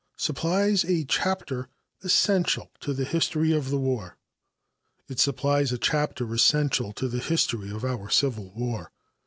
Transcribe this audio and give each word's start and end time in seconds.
"Supplies 0.17 0.83
a 0.85 1.03
Chapter 1.05 1.69
Essential 2.03 2.71
to 2.79 2.91
the 2.91 3.03
History 3.05 3.51
of 3.51 3.69
the 3.69 3.77
War." 3.77 4.17
It 5.07 5.19
supplies 5.19 5.71
a 5.71 5.77
chapter 5.77 6.33
essential 6.33 6.91
to 6.93 7.07
the 7.07 7.19
history 7.19 7.69
of 7.69 7.85
our 7.85 8.09
Civil 8.09 8.51
War. 8.55 8.91